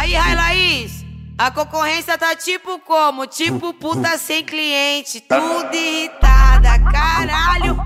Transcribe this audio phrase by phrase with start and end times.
[0.00, 1.04] Aí, Rai Laís,
[1.36, 3.26] a concorrência tá tipo como?
[3.26, 7.76] Tipo puta sem cliente, tudo irritada, caralho.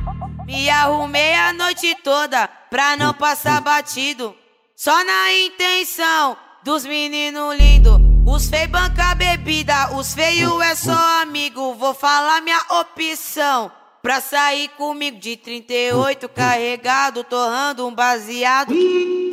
[0.46, 4.32] Me arrumei a noite toda pra não passar batido.
[4.76, 7.98] Só na intenção dos meninos lindos.
[8.24, 11.74] Os feios banca bebida, os feios é só amigo.
[11.74, 13.72] Vou falar minha opção.
[14.00, 18.72] Pra sair comigo de 38 carregado, torrando um baseado.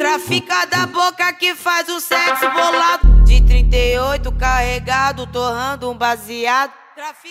[0.01, 3.23] Trafica da boca que faz o sexo bolado.
[3.23, 6.71] De 38 carregado, torrando um baseado.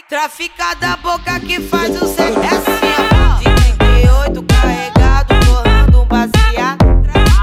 [0.09, 2.39] Trafica da boca que faz o sexo.
[2.39, 2.71] É assim,
[3.13, 3.39] ó.
[3.39, 3.45] De
[3.75, 6.79] 38 carregado, torrando um baseado.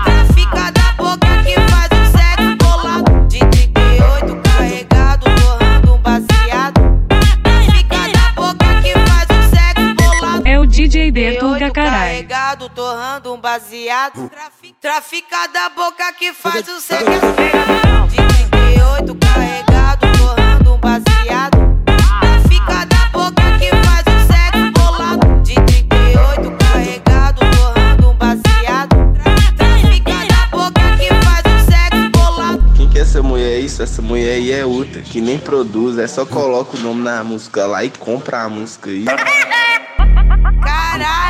[0.05, 3.27] Trafica da boca que faz o sexo bolado.
[3.27, 6.81] De 38 carregado, torrando um baseado.
[7.43, 10.47] Trafica da boca que faz o sexo bolado.
[10.47, 12.23] É o DJ Bertuga, carai.
[12.23, 14.29] carregado, torrando um baseado.
[14.29, 14.66] Trafica
[15.51, 17.03] da boca que faz o sexo.
[18.09, 21.57] De 38 carregado, torrando um baseado.
[22.21, 25.43] Trafica da boca que faz o sexo bolado.
[25.43, 28.95] De 38 carregado, torrando um baseado.
[29.57, 32.73] Trafica da boca que faz o sexo bolado.
[32.77, 33.83] Quem que é essa mulher isso?
[33.83, 37.67] Essa mulher aí é outra, que nem produz, é só coloca o nome na música
[37.67, 39.03] lá e compra a música aí.
[40.63, 41.26] Caralho,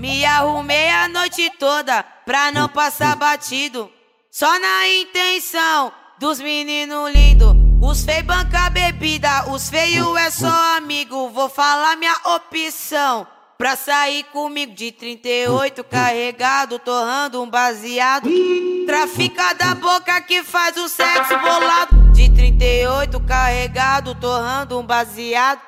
[0.00, 3.92] me arrumei a noite toda pra não passar batido.
[4.30, 7.54] Só na intenção dos meninos lindos.
[7.82, 11.28] Os feios banca bebida, os feios é só amigo.
[11.28, 13.26] Vou falar minha opção.
[13.58, 18.30] Pra sair comigo de 38 carregado, torrando um baseado.
[18.86, 22.12] Trafica da boca que faz o sexo bolado.
[22.14, 25.60] De 38 carregado, torrando um baseado.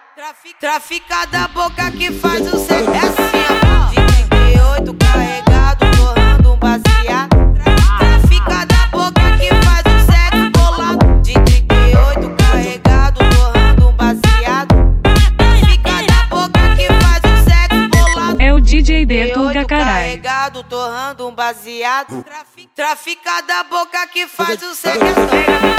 [0.59, 2.91] Trafica da boca que faz o sexo.
[2.91, 3.42] É assim,
[20.51, 22.25] torrando um baseado.
[22.75, 24.75] Trafica da boca que faz o.
[24.75, 25.72] De